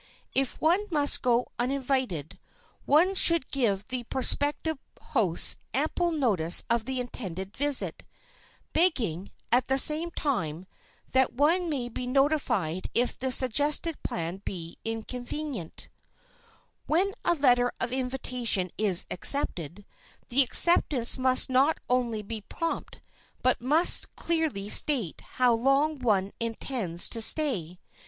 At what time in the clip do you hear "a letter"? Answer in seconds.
17.35-17.71